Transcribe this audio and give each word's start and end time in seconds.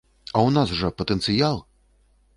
А 0.27 0.29
ў 0.29 0.49
нас 0.55 0.73
жа 0.79 0.89
патэнцыял! 1.03 1.63